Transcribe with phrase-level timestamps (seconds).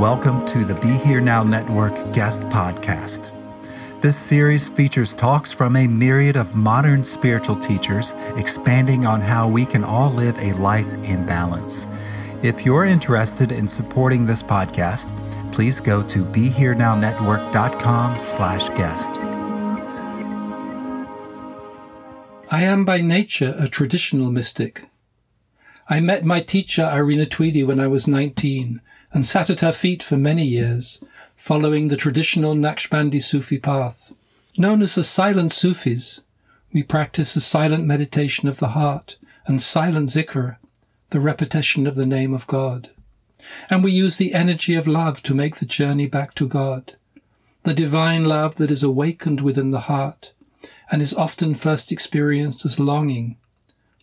[0.00, 3.36] Welcome to the Be Here Now Network guest podcast.
[4.00, 9.66] This series features talks from a myriad of modern spiritual teachers expanding on how we
[9.66, 11.86] can all live a life in balance.
[12.42, 15.12] If you're interested in supporting this podcast,
[15.52, 19.18] please go to BeHereNowNetwork.com slash guest.
[22.50, 24.86] I am by nature a traditional mystic.
[25.90, 28.80] I met my teacher Irina Tweedie, when I was 19
[29.12, 31.02] and sat at her feet for many years,
[31.36, 34.12] following the traditional Naqshbandi Sufi path.
[34.56, 36.20] Known as the silent Sufis,
[36.72, 39.16] we practice a silent meditation of the heart
[39.46, 40.56] and silent zikr,
[41.10, 42.90] the repetition of the name of God.
[43.68, 46.94] And we use the energy of love to make the journey back to God,
[47.62, 50.32] the divine love that is awakened within the heart
[50.90, 53.36] and is often first experienced as longing,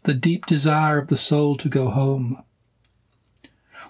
[0.03, 2.41] the deep desire of the soul to go home.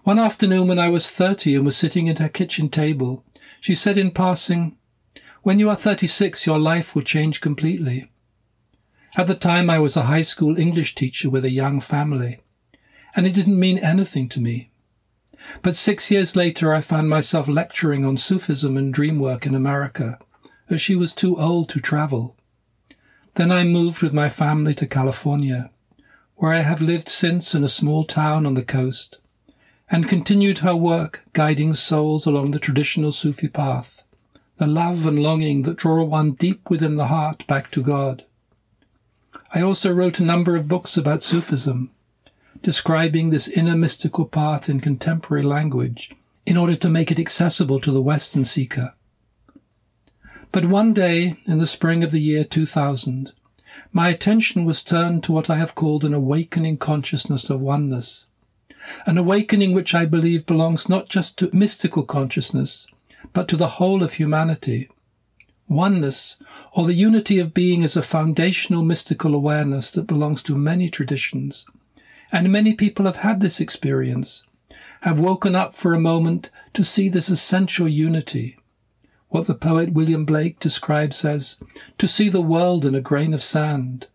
[0.07, 3.25] One afternoon when I was 30 and was sitting at her kitchen table,
[3.59, 4.77] she said in passing,
[5.43, 8.09] When you are 36, your life will change completely.
[9.17, 12.39] At the time, I was a high school English teacher with a young family,
[13.17, 14.71] and it didn't mean anything to me.
[15.61, 20.19] But six years later, I found myself lecturing on Sufism and dream work in America,
[20.69, 22.37] as she was too old to travel.
[23.33, 25.69] Then I moved with my family to California,
[26.35, 29.19] where I have lived since in a small town on the coast,
[29.89, 34.03] and continued her work guiding souls along the traditional Sufi path,
[34.57, 38.23] the love and longing that draw one deep within the heart back to God.
[39.53, 41.91] I also wrote a number of books about Sufism,
[42.61, 46.11] describing this inner mystical path in contemporary language
[46.45, 48.93] in order to make it accessible to the Western seeker.
[50.51, 53.31] But one day, in the spring of the year 2000,
[53.91, 58.26] my attention was turned to what I have called an awakening consciousness of oneness,
[59.05, 62.87] an awakening which I believe belongs not just to mystical consciousness,
[63.33, 64.89] but to the whole of humanity.
[65.67, 66.37] Oneness,
[66.73, 71.65] or the unity of being, is a foundational mystical awareness that belongs to many traditions.
[72.31, 74.45] And many people have had this experience,
[75.01, 78.57] have woken up for a moment to see this essential unity.
[79.29, 81.57] What the poet William Blake describes as
[81.97, 84.07] to see the world in a grain of sand.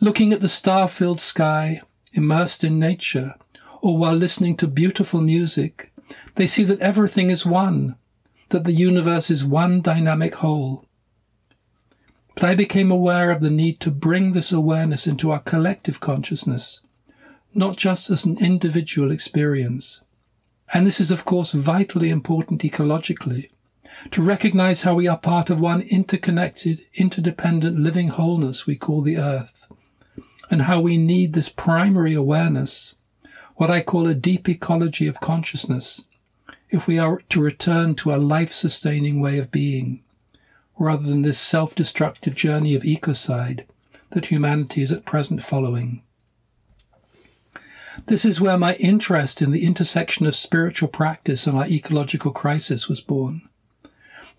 [0.00, 3.34] Looking at the star-filled sky, immersed in nature,
[3.84, 5.92] or while listening to beautiful music,
[6.36, 7.96] they see that everything is one,
[8.48, 10.86] that the universe is one dynamic whole.
[12.34, 16.80] But I became aware of the need to bring this awareness into our collective consciousness,
[17.52, 20.00] not just as an individual experience.
[20.72, 23.50] And this is of course vitally important ecologically,
[24.12, 29.18] to recognize how we are part of one interconnected, interdependent living wholeness we call the
[29.18, 29.70] earth,
[30.50, 32.94] and how we need this primary awareness
[33.56, 36.04] what I call a deep ecology of consciousness,
[36.70, 40.02] if we are to return to a life-sustaining way of being,
[40.78, 43.64] rather than this self-destructive journey of ecocide
[44.10, 46.02] that humanity is at present following.
[48.06, 52.88] This is where my interest in the intersection of spiritual practice and our ecological crisis
[52.88, 53.42] was born.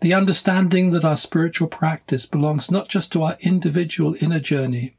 [0.01, 4.97] The understanding that our spiritual practice belongs not just to our individual inner journey,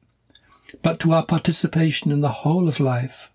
[0.83, 3.31] but to our participation in the whole of life,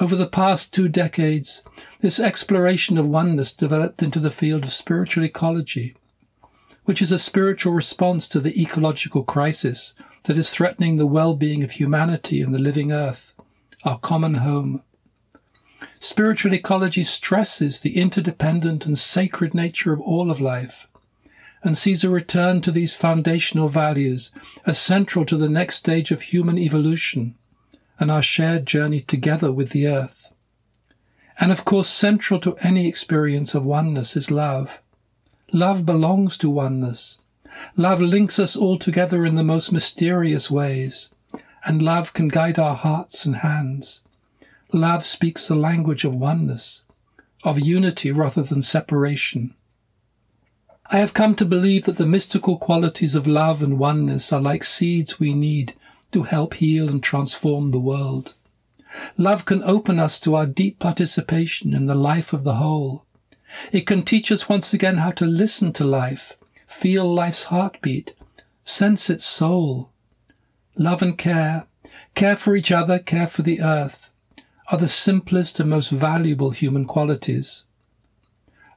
[0.00, 1.62] over the past two decades,
[2.00, 5.94] this exploration of oneness developed into the field of spiritual ecology,
[6.84, 9.94] which is a spiritual response to the ecological crisis
[10.24, 13.34] that is threatening the well-being of humanity and the living earth,
[13.84, 14.82] our common home.
[16.00, 20.88] Spiritual ecology stresses the interdependent and sacred nature of all of life
[21.62, 24.32] and sees a return to these foundational values
[24.66, 27.36] as central to the next stage of human evolution
[27.98, 30.30] and our shared journey together with the earth.
[31.40, 34.80] And of course, central to any experience of oneness is love.
[35.52, 37.18] Love belongs to oneness.
[37.76, 41.10] Love links us all together in the most mysterious ways,
[41.64, 44.02] and love can guide our hearts and hands.
[44.72, 46.84] Love speaks the language of oneness,
[47.44, 49.54] of unity rather than separation.
[50.90, 54.64] I have come to believe that the mystical qualities of love and oneness are like
[54.64, 55.74] seeds we need
[56.14, 58.34] to help heal and transform the world.
[59.18, 63.04] Love can open us to our deep participation in the life of the whole.
[63.72, 66.36] It can teach us once again how to listen to life,
[66.68, 68.14] feel life's heartbeat,
[68.62, 69.90] sense its soul.
[70.76, 71.66] Love and care,
[72.14, 74.12] care for each other, care for the earth,
[74.70, 77.64] are the simplest and most valuable human qualities.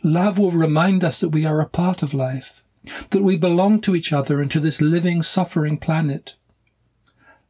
[0.01, 2.63] Love will remind us that we are a part of life,
[3.11, 6.35] that we belong to each other and to this living, suffering planet.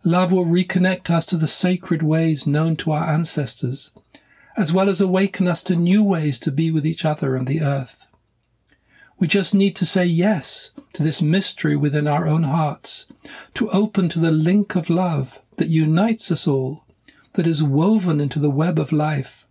[0.04, 3.92] Love will reconnect us to the sacred ways known to our ancestors,
[4.56, 7.62] as well as awaken us to new ways to be with each other and the
[7.62, 8.08] earth.
[9.20, 13.08] We just need to say yes to this mystery within our own hearts,
[13.56, 16.86] to open to the link of love that unites us all,
[17.34, 19.48] that is woven into the web of life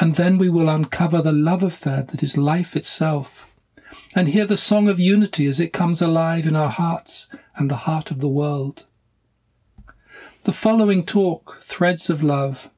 [0.00, 3.48] and then we will uncover the love affair that is life itself,
[4.14, 7.76] and hear the song of unity as it comes alive in our hearts and the
[7.76, 8.86] heart of the world.
[10.44, 12.68] The following talk, Threads of Love,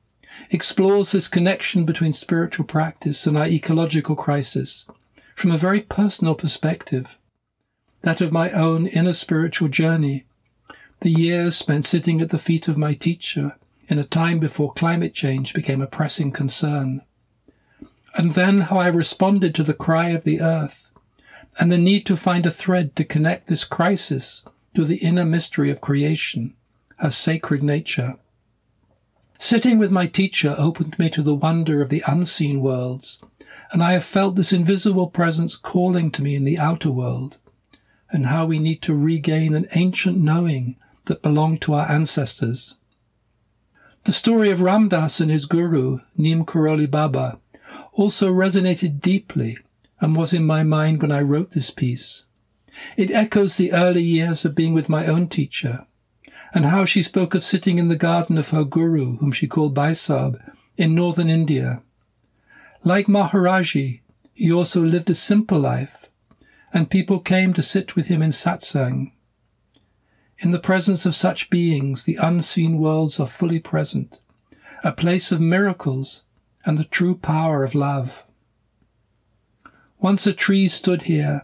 [0.51, 4.87] explores this connection between spiritual practice and our ecological crisis
[5.35, 7.17] from a very personal perspective,
[8.03, 10.27] that of my own inner spiritual journey,
[11.01, 13.57] the years spent sitting at the feet of my teacher
[13.89, 17.01] in a time before climate change became a pressing concern.
[18.15, 20.91] And then how I responded to the cry of the earth
[21.59, 24.45] and the need to find a thread to connect this crisis
[24.75, 26.55] to the inner mystery of creation,
[26.97, 28.17] her sacred nature.
[29.39, 33.23] Sitting with my teacher opened me to the wonder of the unseen worlds,
[33.73, 37.39] and I have felt this invisible presence calling to me in the outer world,
[38.11, 40.77] and how we need to regain an ancient knowing
[41.07, 42.77] that belonged to our ancestors.
[44.05, 47.41] The story of Ram Dass and his guru, Neem Karoli Baba,
[47.95, 49.59] also resonated deeply
[50.01, 52.25] and was in my mind when I wrote this piece.
[52.97, 55.87] It echoes the early years of being with my own teacher,
[56.55, 59.75] and how she spoke of sitting in the garden of her guru, whom she called
[59.75, 60.41] Bhai Sahib,
[60.77, 61.83] in northern India.
[62.85, 64.01] Like Maharaji,
[64.33, 66.09] he also lived a simple life,
[66.73, 69.11] and people came to sit with him in satsang.
[70.39, 74.21] In the presence of such beings, the unseen worlds are fully present,
[74.85, 76.23] a place of miracles
[76.65, 78.25] and the true power of love.
[79.99, 81.43] Once a tree stood here,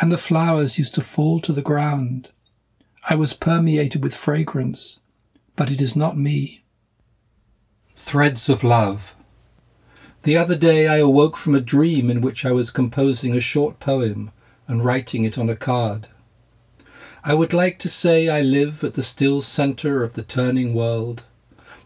[0.00, 2.30] and the flowers used to fall to the ground.
[3.08, 5.00] I was permeated with fragrance,
[5.56, 6.62] but it is not me.
[7.96, 9.16] Threads of Love.
[10.22, 13.80] The other day I awoke from a dream in which I was composing a short
[13.80, 14.30] poem
[14.68, 16.06] and writing it on a card.
[17.24, 21.24] I would like to say I live at the still centre of the turning world,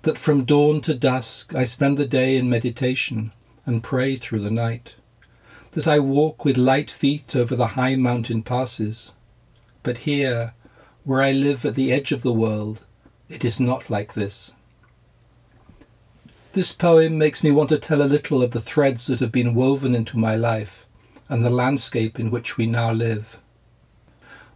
[0.02, 3.32] that from dawn to dusk I spend the day in meditation
[3.64, 4.96] and pray through the night,
[5.70, 9.14] that I walk with light feet over the high mountain passes.
[9.82, 10.52] But here,
[11.06, 12.84] where I live at the edge of the world,
[13.28, 14.54] it is not like this.
[16.52, 19.54] This poem makes me want to tell a little of the threads that have been
[19.54, 20.84] woven into my life
[21.28, 23.40] and the landscape in which we now live.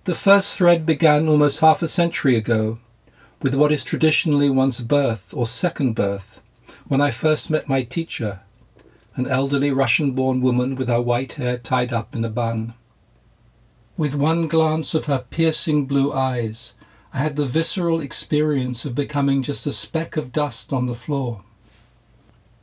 [0.04, 2.80] The first thread began almost half a century ago,
[3.40, 6.42] with what is traditionally one's birth or second birth,
[6.88, 8.40] when I first met my teacher,
[9.14, 12.74] an elderly Russian born woman with her white hair tied up in a bun.
[14.00, 16.72] With one glance of her piercing blue eyes,
[17.12, 21.42] I had the visceral experience of becoming just a speck of dust on the floor.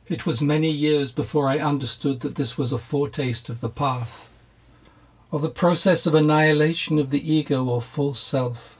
[0.08, 4.32] It was many years before I understood that this was a foretaste of the path
[5.30, 8.76] or the process of annihilation of the ego or false self.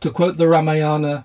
[0.00, 1.24] To quote the Ramayana,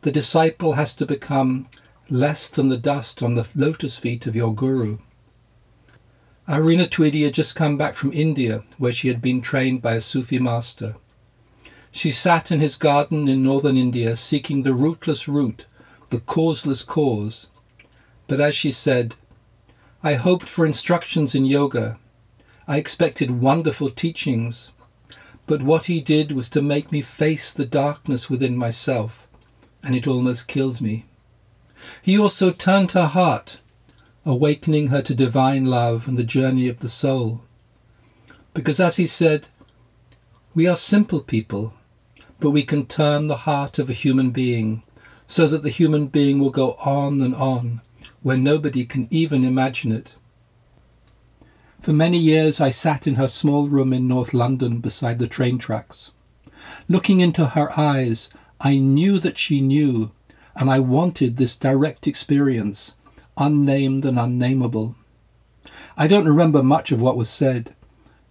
[0.00, 1.68] the disciple has to become
[2.08, 4.96] less than the dust on the lotus feet of your guru.
[6.46, 10.00] Irina Tweedie had just come back from India, where she had been trained by a
[10.00, 10.96] Sufi master.
[11.90, 15.64] She sat in his garden in northern India seeking the rootless root,
[16.10, 17.48] the causeless cause.
[18.26, 19.14] But as she said,
[20.02, 21.98] I hoped for instructions in yoga,
[22.68, 24.70] I expected wonderful teachings,
[25.46, 29.26] but what he did was to make me face the darkness within myself,
[29.82, 31.06] and it almost killed me.
[32.02, 33.60] He also turned her heart
[34.26, 37.42] awakening her to divine love and the journey of the soul.
[38.54, 39.48] Because as he said,
[40.54, 41.74] we are simple people,
[42.40, 44.82] but we can turn the heart of a human being
[45.26, 47.80] so that the human being will go on and on
[48.22, 50.14] where nobody can even imagine it.
[51.78, 55.58] For many years I sat in her small room in North London beside the train
[55.58, 56.12] tracks.
[56.88, 60.12] Looking into her eyes, I knew that she knew,
[60.56, 62.94] and I wanted this direct experience,
[63.36, 64.96] unnamed and unnameable.
[65.96, 67.74] I don't remember much of what was said,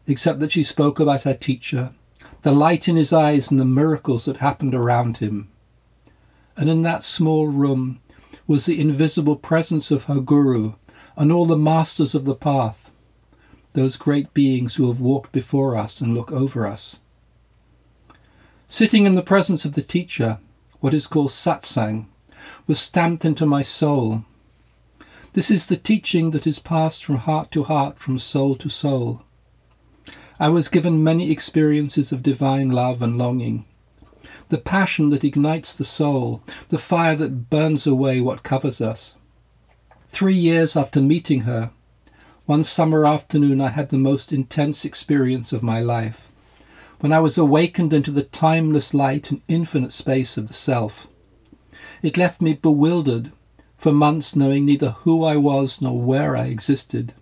[0.08, 1.94] except that she spoke about her teacher,
[2.42, 5.50] the light in his eyes and the miracles that happened around him.
[6.58, 8.00] And in that small room
[8.48, 10.74] was the invisible presence of her guru
[11.16, 12.92] and all the masters of the path,
[13.74, 17.00] those great beings who have walked before us and look over us.
[18.68, 20.40] Sitting in the presence of the teacher,
[20.80, 22.08] what is called satsang,
[22.68, 24.26] was stamped into my soul.
[25.34, 29.24] This is the teaching that is passed from heart to heart, from soul to soul.
[30.40, 33.66] I was given many experiences of divine love and longing.
[34.50, 39.16] The passion that ignites the soul, the fire that burns away what covers us.
[40.08, 41.72] Three years after meeting her,
[42.46, 46.30] one summer afternoon I had the most intense experience of my life,
[47.00, 51.08] when I was awakened into the timeless light and infinite space of the self.
[52.04, 53.32] It left me bewildered,
[53.84, 57.14] for months knowing neither who I was nor where I existed.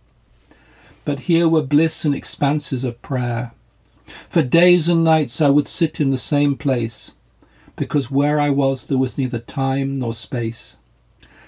[1.05, 3.53] But here were bliss and expanses of prayer.
[4.29, 7.13] For days and nights I would sit in the same place,
[7.75, 10.77] because where I was there was neither time nor space.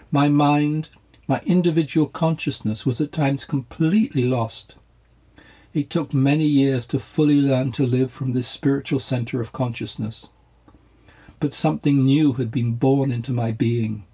[0.10, 0.90] My mind,
[1.28, 4.78] my individual consciousness was at times completely lost.
[5.76, 10.30] It took many years to fully learn to live from this spiritual center of consciousness.
[11.40, 14.06] But something new had been born into my being.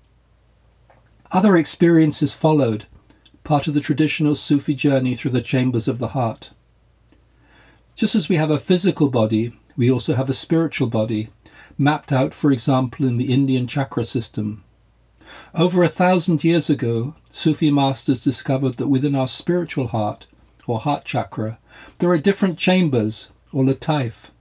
[1.32, 2.86] Other experiences followed,
[3.44, 6.52] part of the traditional Sufi journey through the chambers of the heart.
[7.96, 11.30] Just as we have a physical body, we also have a spiritual body,
[11.78, 14.64] mapped out, for example, in the Indian chakra system.
[15.54, 20.26] Over a thousand years ago, Sufi masters discovered that within our spiritual heart,
[20.66, 21.60] or heart chakra,
[22.00, 24.32] there are different chambers, or lataif,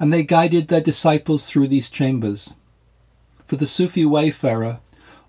[0.00, 2.54] and they guided their disciples through these chambers.
[3.44, 4.80] For the Sufi wayfarer,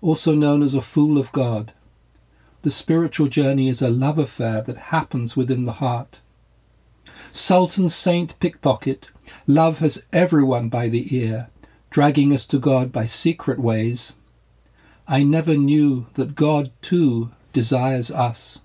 [0.04, 1.72] also known as a fool of God,
[2.60, 6.20] the spiritual journey is a love affair that happens within the heart.
[7.32, 9.10] Sultan Saint Pickpocket,
[9.46, 11.48] love has everyone by the ear,
[11.88, 14.14] dragging us to God by secret ways
[15.08, 18.60] I never knew that God too desires us.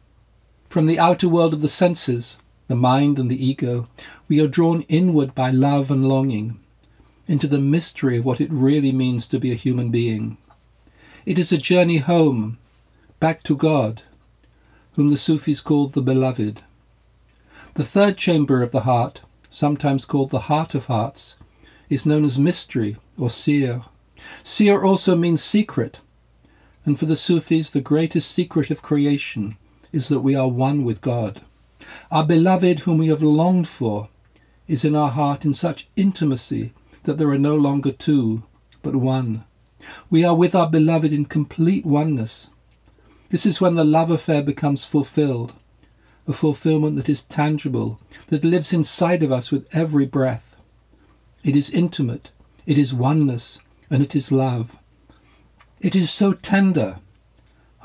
[0.67, 3.87] From the outer world of the senses, the mind and the ego,
[4.27, 6.59] we are drawn inward by love and longing,
[7.27, 10.37] into the mystery of what it really means to be a human being.
[11.29, 12.57] It is a journey home,
[13.19, 14.01] back to God,
[14.93, 16.63] whom the Sufis call the Beloved.
[17.75, 21.37] The third chamber of the heart, sometimes called the Heart of Hearts,
[21.87, 23.83] is known as mystery or sirr.
[24.41, 25.99] Sirr also means secret,
[26.83, 29.55] and for the Sufis, the greatest secret of creation
[29.91, 31.41] is that we are one with God.
[32.09, 34.09] Our beloved, whom we have longed for,
[34.67, 38.45] is in our heart in such intimacy that there are no longer two,
[38.81, 39.45] but one.
[40.09, 42.49] We are with our beloved in complete oneness.
[43.29, 45.53] This is when the love affair becomes fulfilled,
[46.27, 50.55] a fulfillment that is tangible, that lives inside of us with every breath.
[51.43, 52.31] It is intimate,
[52.65, 53.59] it is oneness,
[53.89, 54.77] and it is love.
[55.79, 56.99] It is so tender.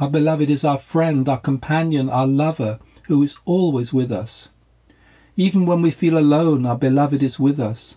[0.01, 4.49] Our beloved is our friend, our companion, our lover, who is always with us.
[5.37, 7.97] Even when we feel alone, our beloved is with us.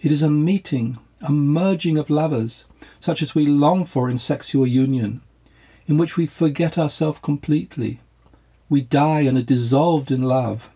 [0.00, 2.64] It is a meeting, a merging of lovers,
[3.00, 5.20] such as we long for in sexual union,
[5.86, 8.00] in which we forget ourselves completely.
[8.68, 10.70] We die and are dissolved in love.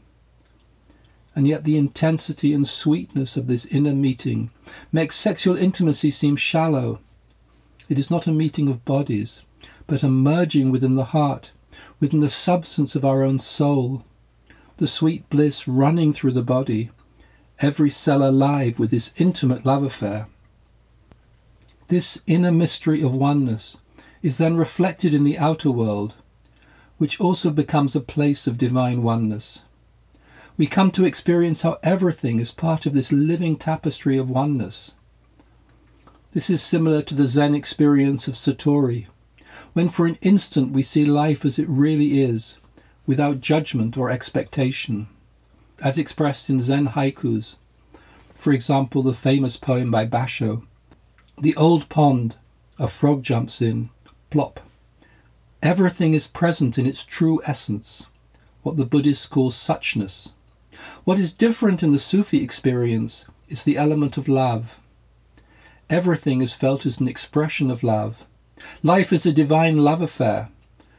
[1.34, 4.50] And yet the intensity and sweetness of this inner meeting
[4.90, 7.00] makes sexual intimacy seem shallow
[7.88, 9.42] it is not a meeting of bodies,
[9.86, 11.52] but a merging within the heart,
[12.00, 14.04] within the substance of our own soul,
[14.78, 16.90] the sweet bliss running through the body,
[17.60, 20.26] every cell alive with this intimate love affair.
[21.88, 23.78] This inner mystery of oneness
[24.20, 26.14] is then reflected in the outer world,
[26.98, 29.62] which also becomes a place of divine oneness.
[30.56, 34.94] We come to experience how everything is part of this living tapestry of oneness.
[36.32, 39.06] This is similar to the Zen experience of Satori,
[39.72, 42.58] when for an instant we see life as it really is,
[43.06, 45.06] without judgment or expectation,
[45.80, 47.58] as expressed in Zen haikus.
[48.34, 50.64] For example, the famous poem by Basho
[51.38, 52.36] The old pond,
[52.78, 53.90] a frog jumps in,
[54.30, 54.58] plop.
[55.62, 58.06] Everything is present in its true essence,
[58.62, 60.32] what the Buddhists call suchness.
[61.04, 64.80] What is different in the Sufi experience is the element of love.
[65.90, 68.26] Everything is felt as an expression of love.
[68.82, 70.48] Life is a divine love affair.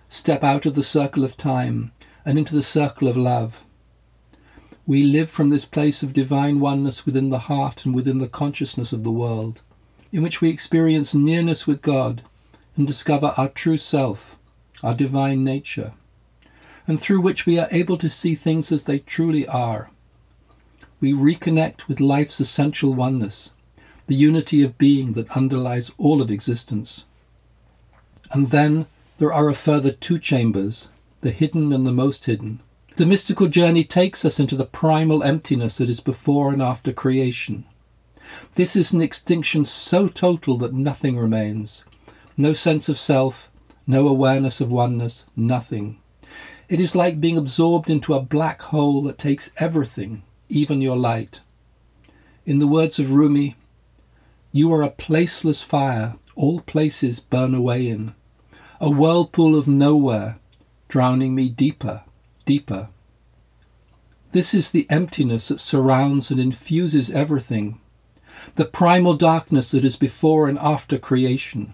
[0.08, 1.92] Step out of the circle of time
[2.24, 3.66] and into the circle of love.
[4.86, 8.94] We live from this place of divine oneness within the heart and within the consciousness
[8.94, 9.64] of the world,
[10.18, 12.24] in which we experience nearness with God
[12.76, 14.36] and discover our true self,
[14.82, 15.94] our divine nature,
[16.88, 19.92] and through which we are able to see things as they truly are.
[21.00, 23.52] We reconnect with life's essential oneness,
[24.08, 27.06] the unity of being that underlies all of existence.
[28.32, 28.88] And then
[29.20, 30.90] there are a further two chambers,
[31.22, 32.60] the hidden and the most hidden,
[32.96, 37.66] the mystical journey takes us into the primal emptiness that is before and after creation.
[38.56, 41.86] This is an extinction so total that nothing remains.
[42.38, 43.52] No sense of self,
[43.86, 46.00] no awareness of oneness, nothing.
[46.70, 51.42] It is like being absorbed into a black hole that takes everything, even your light.
[52.46, 53.56] In the words of Rumi,
[54.52, 58.16] you are a placeless fire, all places burn away in,
[58.80, 60.40] a whirlpool of nowhere,
[60.88, 62.04] drowning me deeper
[62.48, 62.88] deeper.
[64.32, 67.80] This is the emptiness that surrounds and infuses everything,
[68.56, 71.74] the primal darkness that is before and after creation.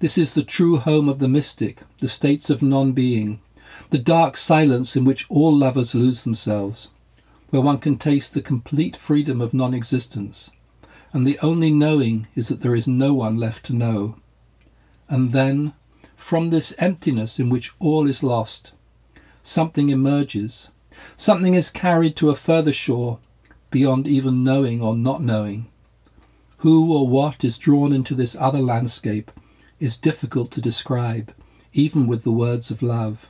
[0.00, 3.40] This is the true home of the mystic, the states of non being,
[3.90, 6.90] the dark silence in which all lovers lose themselves,
[7.50, 10.50] where one can taste the complete freedom of non existence,
[11.12, 14.16] and the only knowing is that there is no one left to know.
[15.08, 15.72] And then,
[16.16, 18.72] from this emptiness in which all is lost,
[19.42, 20.68] something emerges.
[21.16, 23.18] Something is carried to a further shore,
[23.74, 25.66] beyond even knowing or not knowing.
[26.58, 29.32] Who or what is drawn into this other landscape
[29.80, 31.34] is difficult to describe,
[31.72, 33.28] even with the words of love.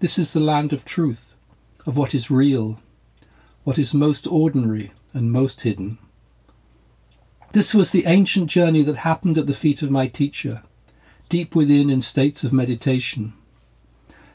[0.00, 1.36] This is the land of truth,
[1.86, 2.80] of what is real,
[3.62, 5.98] what is most ordinary and most hidden.
[7.52, 10.64] This was the ancient journey that happened at the feet of my teacher,
[11.28, 13.34] deep within in states of meditation.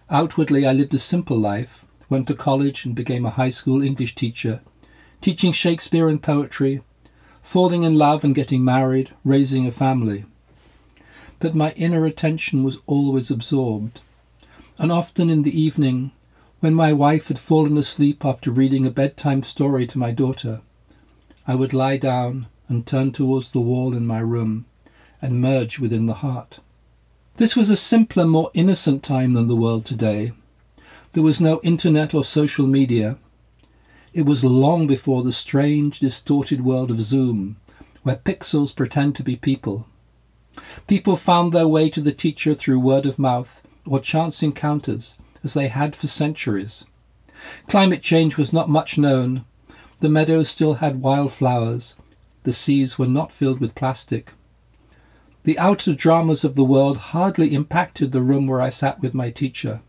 [0.10, 4.16] Outwardly, I lived a simple life, went to college and became a high school English
[4.16, 4.62] teacher,
[5.22, 6.82] teaching Shakespeare and poetry,
[7.42, 10.26] falling in love and getting married, raising a family.
[11.40, 14.02] But my inner attention was always absorbed,
[14.78, 16.12] and often in the evening,
[16.60, 20.62] when my wife had fallen asleep after reading a bedtime story to my daughter,
[21.48, 24.66] I would lie down and turn towards the wall in my room
[25.22, 26.60] and merge within the heart.
[27.38, 30.34] This was a simpler, more innocent time than the world today.
[31.14, 33.18] There was no internet or social media.
[34.12, 37.58] It was long before the strange, distorted world of Zoom,
[38.02, 39.88] where pixels pretend to be people.
[40.88, 45.54] People found their way to the teacher through word of mouth or chance encounters, as
[45.54, 46.86] they had for centuries.
[47.68, 49.46] Climate change was not much known.
[50.00, 51.96] The meadows still had wildflowers.
[52.44, 54.34] The seas were not filled with plastic.
[55.44, 59.30] The outer dramas of the world hardly impacted the room where I sat with my
[59.30, 59.82] teacher,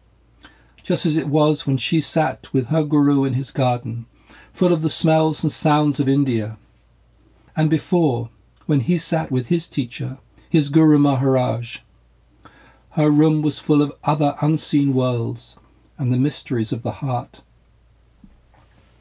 [0.83, 4.06] just as it was when she sat with her guru in his garden,
[4.52, 6.56] full of the smells and sounds of India.
[7.56, 8.30] And before,
[8.66, 11.78] when he sat with his teacher, his Guru Maharaj.
[12.90, 15.58] Her room was full of other unseen worlds
[15.96, 17.42] and the mysteries of the heart.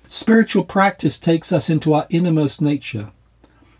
[0.08, 3.12] Spiritual practice takes us into our innermost nature,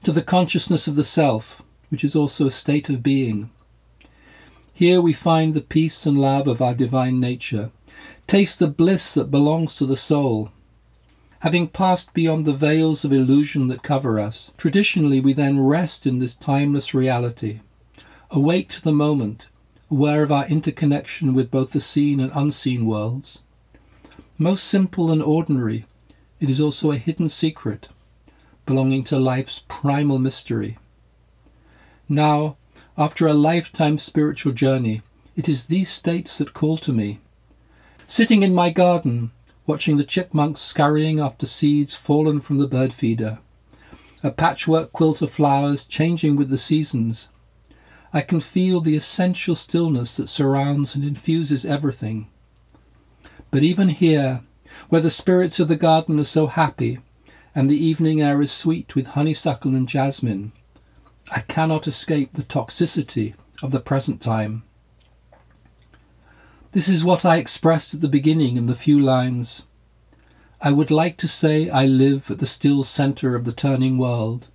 [0.04, 3.50] to the consciousness of the self, which is also a state of being.
[4.74, 7.72] Here we find the peace and love of our divine nature,
[8.28, 10.52] taste the bliss that belongs to the soul.
[11.40, 16.18] Having passed beyond the veils of illusion that cover us, traditionally we then rest in
[16.18, 17.62] this timeless reality,
[18.30, 19.48] awake to the moment,
[19.90, 23.44] aware of our interconnection with both the seen and unseen worlds.
[24.38, 25.86] Most simple and ordinary,
[26.42, 27.88] it is also a hidden secret,
[28.66, 30.78] belonging to life's primal mystery.
[32.10, 32.58] Now,
[32.98, 35.02] after a lifetime spiritual journey,
[35.38, 37.22] it is these states that call to me.
[38.06, 39.32] Sitting in my garden,
[39.70, 43.38] watching the chipmunks scurrying after seeds fallen from the bird feeder,
[44.24, 47.30] a patchwork quilt of flowers changing with the seasons,
[48.12, 52.28] I can feel the essential stillness that surrounds and infuses everything.
[53.52, 54.42] But even here,
[54.90, 56.98] where the spirits of the garden are so happy,
[57.54, 60.52] and the evening air is sweet with honeysuckle and jasmine,
[61.32, 64.64] I cannot escape the toxicity of the present time.
[66.72, 69.64] This is what I expressed at the beginning in the few lines.
[70.62, 74.50] I would like to say I live at the still centre of the turning world,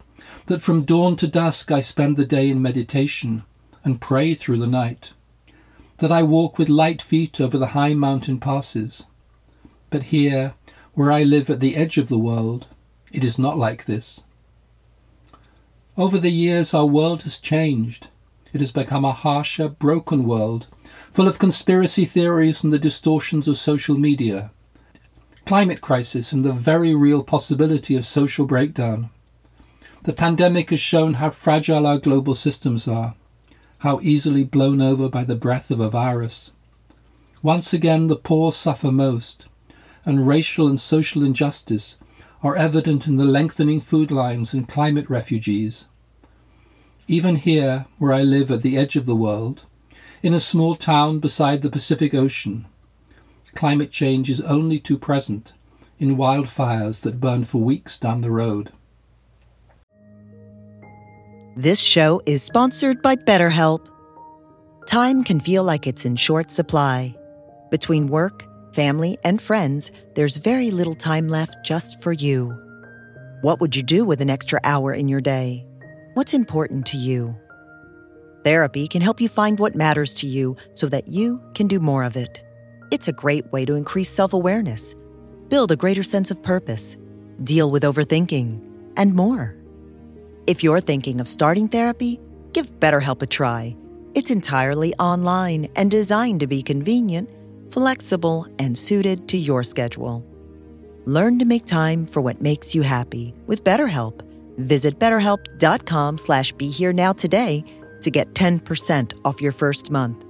[0.47, 3.43] that from dawn to dusk I spend the day in meditation
[3.83, 5.13] and pray through the night.
[5.99, 9.07] that I walk with light feet over the high mountain passes.
[9.91, 10.55] But here,
[10.95, 12.67] where I live at the edge of the world,
[13.13, 14.25] it is not like this.
[15.97, 18.09] Over the years, our world has changed.
[18.53, 20.67] It has become a harsher, broken world,
[21.15, 24.51] full of conspiracy theories and the distortions of social media,
[25.47, 29.09] climate crisis and the very real possibility of social breakdown.
[30.03, 33.15] The pandemic has shown how fragile our global systems are,
[33.79, 36.51] how easily blown over by the breath of a virus.
[37.43, 39.47] Once again, the poor suffer most,
[40.05, 41.97] and racial and social injustice
[42.43, 45.87] are evident in the lengthening food lines and climate refugees.
[47.07, 49.67] Even here, where I live at the edge of the world,
[50.25, 52.65] in a small town beside the Pacific Ocean,
[53.55, 55.53] climate change is only too present
[55.99, 58.71] in wildfires that burn for weeks down the road.
[61.57, 63.87] This show is sponsored by BetterHelp.
[64.87, 67.15] Time can feel like it's in short supply.
[67.71, 72.59] Between work, family, and friends, there's very little time left just for you.
[73.43, 75.67] What would you do with an extra hour in your day?
[76.15, 77.37] What's important to you?
[78.45, 82.05] Therapy can help you find what matters to you so that you can do more
[82.05, 82.43] of it.
[82.91, 84.95] It's a great way to increase self awareness,
[85.49, 86.97] build a greater sense of purpose,
[87.43, 88.61] deal with overthinking,
[88.97, 89.57] and more.
[90.47, 92.21] If you're thinking of starting therapy,
[92.53, 93.77] give BetterHelp a try.
[94.15, 97.29] It's entirely online and designed to be convenient
[97.75, 100.25] flexible, and suited to your schedule.
[101.07, 104.23] Learn to make time for what makes you happy with BetterHelp.
[104.59, 107.65] Visit betterhelp.com slash be here now today
[108.05, 110.25] to get 10% off your first month.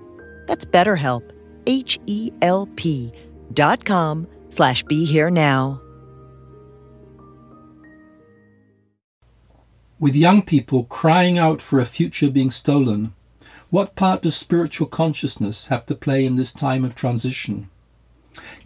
[0.47, 1.31] That's BetterHelp,
[1.67, 3.13] H-E-L-P
[3.53, 5.81] dot com slash be here now.
[9.99, 13.15] With young people crying out for a future being stolen,
[13.71, 17.71] what part does spiritual consciousness have to play in this time of transition?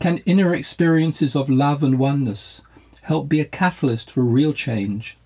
[0.00, 2.62] Can inner experiences of love and oneness
[3.02, 5.16] help be a catalyst for real change?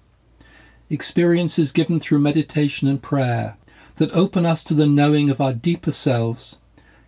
[0.91, 3.57] Experiences given through meditation and prayer
[3.97, 6.59] that open us to the knowing of our deeper selves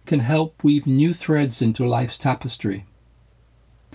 [0.07, 2.85] can help weave new threads into life's tapestry.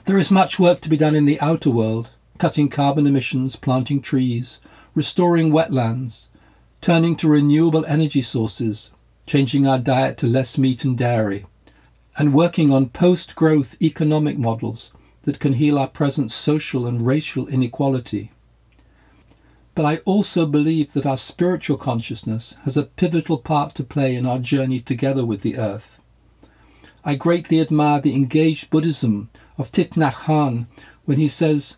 [0.05, 4.01] There is much work to be done in the outer world, cutting carbon emissions, planting
[4.01, 4.59] trees,
[4.95, 6.29] restoring wetlands,
[6.81, 8.91] turning to renewable energy sources,
[9.25, 11.45] changing our diet to less meat and dairy,
[12.17, 14.91] and working on post growth economic models
[15.23, 18.31] that can heal our present social and racial inequality.
[19.79, 24.25] But I also believe that our spiritual consciousness has a pivotal part to play in
[24.25, 25.97] our journey together with the earth.
[27.05, 30.65] I greatly admire the engaged Buddhism of Thich Nhat Hanh
[31.05, 31.77] when he says,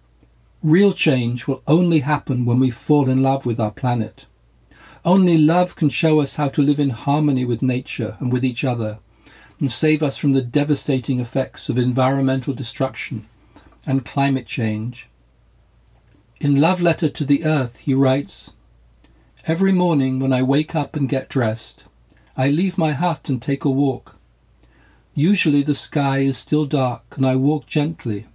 [0.64, 4.26] Real change will only happen when we fall in love with our planet.
[5.06, 8.64] Only love can show us how to live in harmony with nature and with each
[8.64, 8.98] other,
[9.60, 13.28] and save us from the devastating effects of environmental destruction
[13.86, 15.08] and climate change.
[16.42, 18.54] In Love Letter to the Earth, he writes
[19.46, 21.84] Every morning when I wake up and get dressed,
[22.36, 24.18] I leave my hut and take a walk.
[25.14, 28.26] Usually the sky is still dark and I walk gently,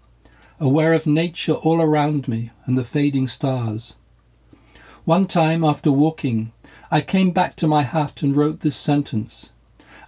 [0.61, 3.97] aware of nature all around me and the fading stars.
[5.05, 6.53] One time after walking,
[6.92, 9.51] I came back to my hut and wrote this sentence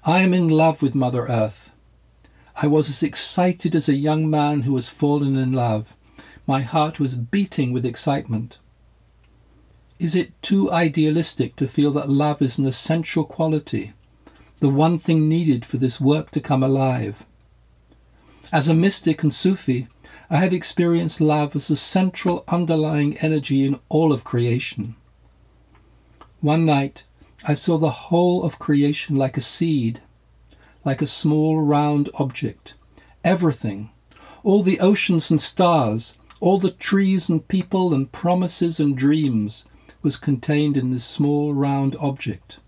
[0.05, 1.73] I am in love with Mother Earth.
[2.55, 5.97] I was as excited as a young man who has fallen in love.
[6.49, 8.59] My heart was beating with excitement.
[9.99, 13.93] Is it too idealistic to feel that love is an essential quality,
[14.57, 17.27] the one thing needed for this work to come alive?
[18.51, 19.89] As a mystic and Sufi,
[20.31, 24.97] I have experienced love as a central underlying energy in all of creation.
[26.41, 27.05] One night
[27.45, 30.01] I saw the whole of creation like a seed,
[30.83, 32.73] like a small round object.
[33.23, 33.91] Everything,
[34.43, 39.65] all the oceans and stars, all the trees and people and promises and dreams
[40.03, 42.59] was contained in this small round object.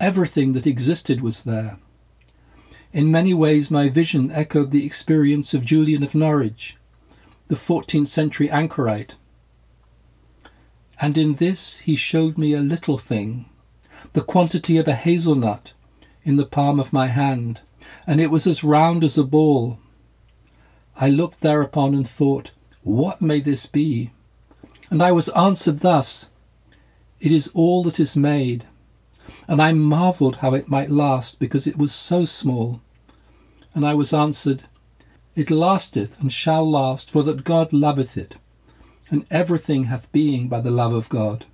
[0.00, 1.78] Everything that existed was there.
[2.92, 6.76] In many ways, my vision echoed the experience of Julian of Norwich,
[7.48, 9.16] the 14th century anchorite
[11.00, 13.46] and in this he showed me a little thing,
[14.12, 15.72] the quantity of a hazelnut,
[16.24, 17.60] in the palm of my hand,
[18.06, 19.78] and it was as round as a ball.
[20.96, 22.50] I looked thereupon and thought,
[22.86, 24.12] What may this be?
[24.90, 26.30] And I was answered thus,
[27.18, 28.64] It is all that is made.
[29.48, 32.80] And I marvelled how it might last, because it was so small.
[33.74, 34.68] And I was answered,
[35.34, 38.36] It lasteth and shall last, for that God loveth it
[39.10, 41.44] and everything hath being by the love of God.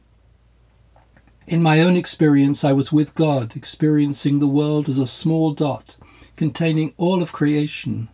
[1.47, 5.97] In my own experience, I was with God, experiencing the world as a small dot
[6.37, 8.11] containing all of creation,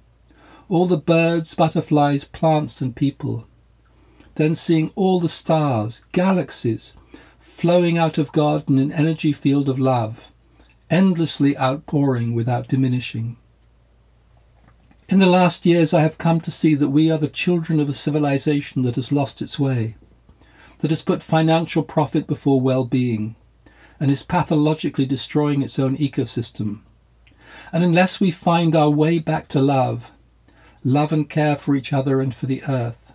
[0.68, 3.46] all the birds, butterflies, plants, and people.
[4.34, 6.92] Then seeing all the stars, galaxies,
[7.38, 10.30] flowing out of God in an energy field of love,
[10.90, 13.36] endlessly outpouring without diminishing.
[15.08, 17.88] In the last years, I have come to see that we are the children of
[17.88, 19.96] a civilization that has lost its way,
[20.80, 23.34] that has put financial profit before well being,
[23.98, 26.80] and is pathologically destroying its own ecosystem.
[27.72, 30.12] And unless we find our way back to love,
[30.84, 33.12] love and care for each other and for the earth,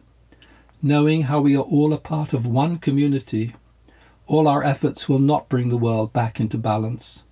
[0.81, 3.55] knowing how we are all a part of one community,
[4.27, 7.23] all our efforts will not bring the world back into balance.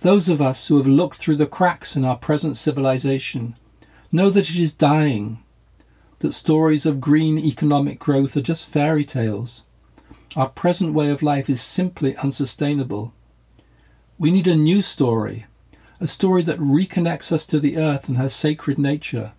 [0.00, 3.54] Those of us who have looked through the cracks in our present civilization
[4.12, 5.38] Know that it is dying,
[6.18, 9.62] that stories of green economic growth are just fairy tales.
[10.34, 13.14] Our present way of life is simply unsustainable.
[14.18, 15.46] We need a new story,
[16.00, 19.32] a story that reconnects us to the earth and her sacred nature,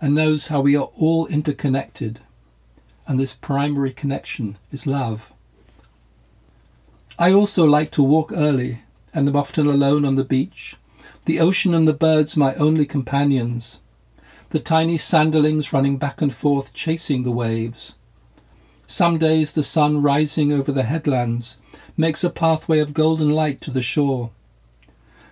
[0.00, 2.20] and knows how we are all interconnected.
[3.06, 5.32] And this primary connection is love.
[7.18, 8.82] I also like to walk early,
[9.12, 10.76] and am often alone on the beach,
[11.24, 13.80] the ocean and the birds my only companions
[14.50, 17.94] the tiny sanderlings running back and forth chasing the waves.
[18.86, 21.58] Some days the sun rising over the headlands
[21.96, 24.30] makes a pathway of golden light to the shore.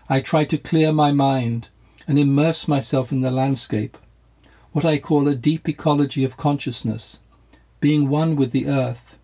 [0.09, 1.68] I try to clear my mind
[2.07, 3.98] and immerse myself in the landscape,
[4.78, 7.18] what I call a deep ecology of consciousness,
[7.80, 9.18] being one with the earth,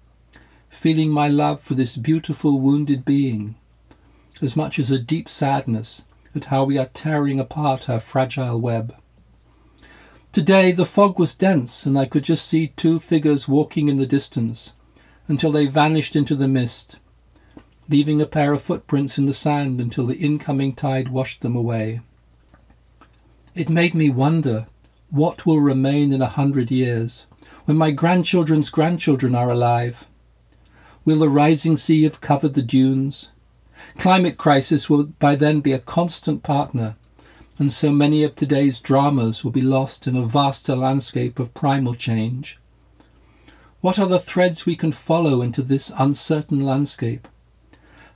[0.68, 3.54] feeling my love for this beautiful wounded being,
[4.42, 8.96] as much as a deep sadness at how we are tearing apart her fragile web.
[10.32, 14.08] Today the fog was dense, and I could just see two figures walking in the
[14.08, 14.72] distance
[15.28, 16.98] until they vanished into the mist,
[17.88, 22.00] leaving a pair of footprints in the sand until the incoming tide washed them away.
[23.54, 24.66] It made me wonder
[25.14, 27.26] what will remain in a hundred years
[27.66, 30.06] when my grandchildren's grandchildren are alive.
[31.04, 33.30] Will the rising sea have covered the dunes?
[33.96, 36.96] Climate crisis will by then be a constant partner
[37.60, 41.94] and so many of today's dramas will be lost in a vaster landscape of primal
[41.94, 42.58] change.
[43.80, 47.28] What are the threads we can follow into this uncertain landscape?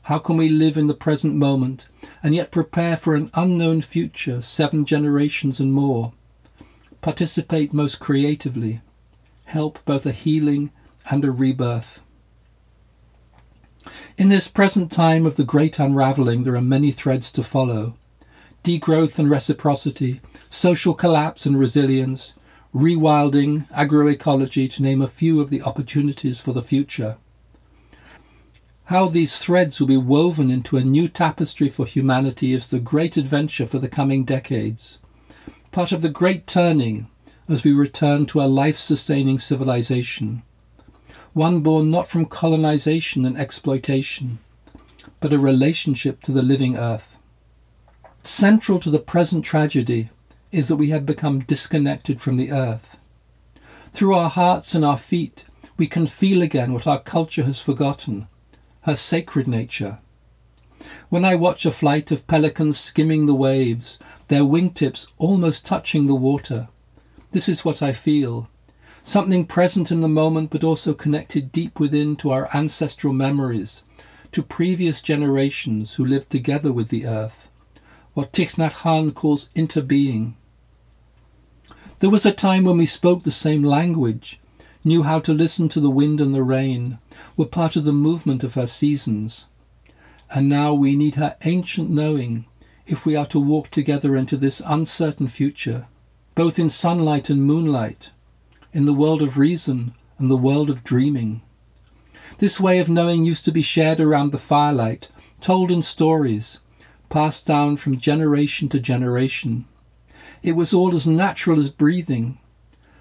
[0.03, 1.87] How can we live in the present moment
[2.25, 6.15] and yet prepare for an unknown future, seven generations and more?
[7.01, 8.81] Participate most creatively,
[9.47, 10.73] help both a healing
[11.11, 12.03] and a rebirth.
[14.17, 17.95] In this present time of the great unravelling, there are many threads to follow
[18.65, 22.35] degrowth and reciprocity, social collapse and resilience,
[22.75, 27.17] rewilding, agroecology, to name a few of the opportunities for the future.
[28.87, 33.17] How these threads will be woven into a new tapestry for humanity is the great
[33.17, 34.99] adventure for the coming decades,
[35.71, 37.09] part of the great turning
[37.49, 40.43] as we return to a life sustaining civilization,
[41.33, 44.39] one born not from colonization and exploitation,
[45.21, 47.17] but a relationship to the living earth.
[48.23, 50.11] Central to the present tragedy
[50.53, 52.99] is that we have become disconnected from the earth.
[53.93, 55.45] Through our hearts and our feet,
[55.77, 58.27] we can feel again what our culture has forgotten
[58.83, 59.99] her sacred nature.
[61.09, 66.15] When I watch a flight of pelicans skimming the waves, their wingtips almost touching the
[66.15, 66.69] water,
[67.33, 68.49] this is what I feel
[69.01, 73.83] something present in the moment but also connected deep within to our ancestral memories,
[74.33, 77.49] to previous generations who lived together with the earth
[78.19, 80.33] what Thich Nhat Hanh calls interbeing.
[82.01, 84.41] There was a time when we spoke the same language,
[84.85, 86.99] knew how to listen to the wind and the rain,
[87.37, 89.47] were part of the movement of her seasons.
[90.31, 92.45] And now we need her ancient knowing
[92.87, 95.87] if we are to walk together into this uncertain future,
[96.35, 98.13] both in sunlight and moonlight,
[98.73, 101.43] in the world of reason and the world of dreaming.
[102.39, 105.09] This way of knowing used to be shared around the firelight,
[105.41, 106.61] told in stories,
[107.09, 109.65] passed down from generation to generation.
[110.43, 112.39] It was all as natural as breathing,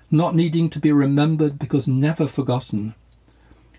[0.09, 2.95] not needing to be remembered because never forgotten.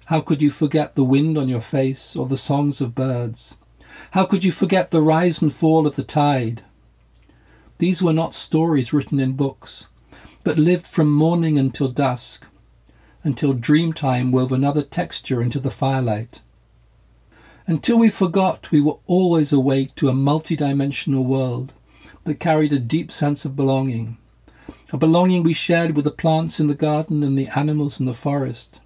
[0.09, 3.59] How could you forget the wind on your face or the songs of birds?
[4.13, 6.63] How could you forget the rise and fall of the tide?
[7.77, 9.87] These were not stories written in books,
[10.45, 12.49] but lived from morning until dusk,
[13.23, 16.41] until dreamtime wove another texture into the firelight.
[17.67, 21.75] Until we forgot, we were always awake to a multidimensional world
[22.25, 24.17] that carried a deep sense of belonging,
[24.91, 28.15] a belonging we shared with the plants in the garden and the animals in the
[28.15, 28.81] forest,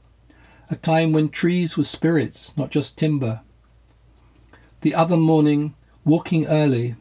[0.72, 3.42] a time when trees were spirits, not just timber,
[4.82, 6.96] The other morning, walking early,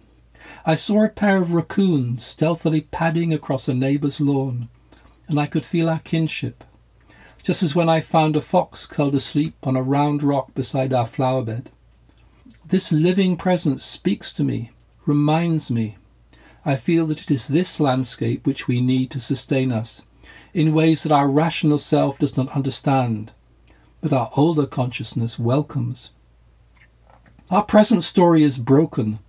[0.64, 4.70] I saw a pair of raccoons stealthily padding across a neighbour's lawn,
[5.28, 6.64] and I could feel our kinship,
[7.42, 11.08] just as when I found a fox curled asleep on a round rock beside our
[11.08, 11.72] flower bed.
[12.68, 14.70] This living presence speaks to me,
[15.08, 15.98] reminds me.
[16.64, 20.04] I feel that it is this landscape which we need to sustain us,
[20.54, 23.32] in ways that our rational self does not understand,
[24.02, 26.12] but our older consciousness welcomes.
[27.50, 29.20] Our present story is broken,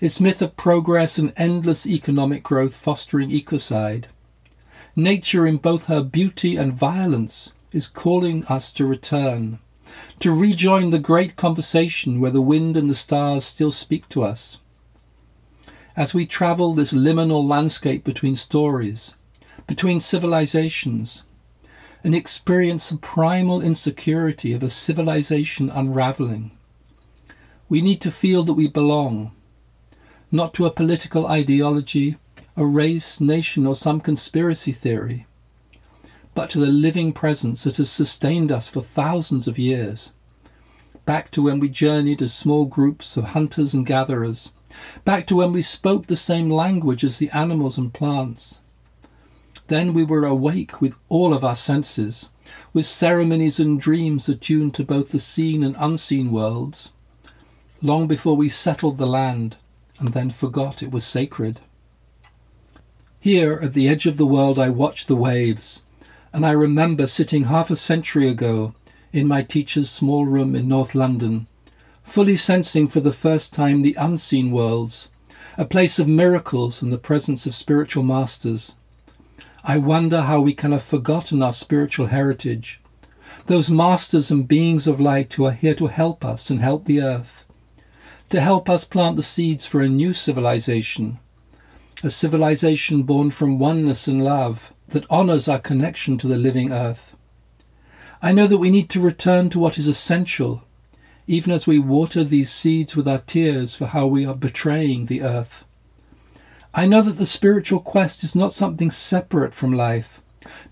[0.00, 4.04] its myth of progress and endless economic growth fostering ecocide.
[4.94, 9.58] Nature, in both her beauty and violence, is calling us to return,
[10.18, 14.58] to rejoin the great conversation where the wind and the stars still speak to us.
[15.96, 19.14] As we travel this liminal landscape between stories,
[19.66, 21.22] between civilizations,
[22.04, 26.52] and experience the primal insecurity of a civilization unraveling,
[27.68, 29.32] we need to feel that we belong,
[30.30, 32.16] not to a political ideology,
[32.56, 35.26] a race, nation, or some conspiracy theory,
[36.34, 40.12] but to the living presence that has sustained us for thousands of years.
[41.04, 44.52] Back to when we journeyed as small groups of hunters and gatherers,
[45.04, 48.60] back to when we spoke the same language as the animals and plants.
[49.68, 52.30] Then we were awake with all of our senses,
[52.72, 56.94] with ceremonies and dreams attuned to both the seen and unseen worlds,
[57.82, 59.56] long before we settled the land
[59.98, 61.60] and then forgot it was sacred.
[63.20, 65.84] Here at the edge of the world, I watch the waves,
[66.32, 68.74] and I remember sitting half a century ago
[69.12, 71.46] in my teacher's small room in North London,
[72.02, 75.10] fully sensing for the first time the unseen worlds,
[75.58, 78.76] a place of miracles and the presence of spiritual masters.
[79.64, 82.80] I wonder how we can have forgotten our spiritual heritage,
[83.46, 87.02] those masters and beings of light who are here to help us and help the
[87.02, 87.44] earth
[88.28, 91.18] to help us plant the seeds for a new civilization,
[92.02, 97.16] a civilization born from oneness and love that honors our connection to the living earth.
[98.20, 100.62] I know that we need to return to what is essential,
[101.26, 105.22] even as we water these seeds with our tears for how we are betraying the
[105.22, 105.64] earth.
[106.74, 110.20] I know that the spiritual quest is not something separate from life,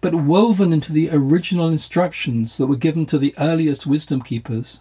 [0.00, 4.80] but woven into the original instructions that were given to the earliest wisdom keepers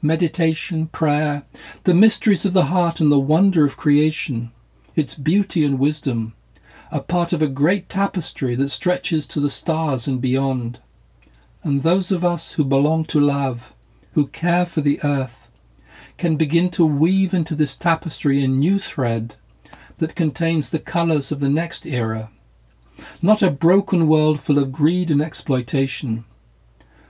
[0.00, 1.44] meditation, prayer,
[1.84, 4.52] the mysteries of the heart and the wonder of creation,
[4.94, 6.34] its beauty and wisdom,
[6.92, 10.78] are part of a great tapestry that stretches to the stars and beyond.
[11.62, 13.74] And those of us who belong to love,
[14.12, 15.48] who care for the earth,
[16.18, 19.36] can begin to weave into this tapestry a new thread
[19.98, 22.30] that contains the colours of the next era.
[23.22, 26.24] Not a broken world full of greed and exploitation,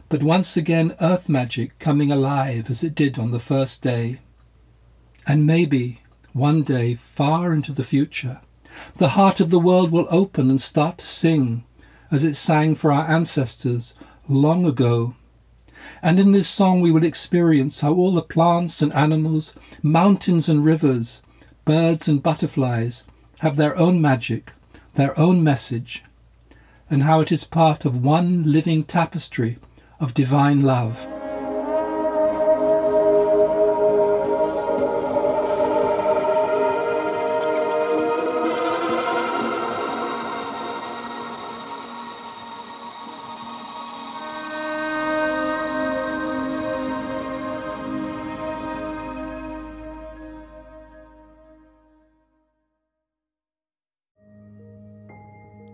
[0.09, 4.21] but once again earth magic coming alive as it did on the first day.
[5.27, 6.01] And maybe,
[6.33, 8.41] one day far into the future,
[8.97, 11.65] the heart of the world will open and start to sing
[12.11, 13.95] as it sang for our ancestors
[14.29, 15.15] long ago.
[16.03, 20.65] And in this song we will experience how all the plants and animals, mountains and
[20.65, 21.23] rivers,
[21.65, 23.05] birds and butterflies
[23.41, 24.53] have their own magic,
[24.95, 26.05] their own message,
[26.91, 29.59] and how it is part of one living tapestry
[29.99, 31.09] of divine love.